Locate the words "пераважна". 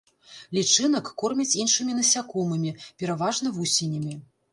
3.03-3.53